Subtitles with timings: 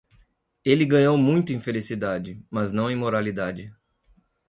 [0.65, 3.71] Ele ganhou muito em felicidade, mas não em moralidade.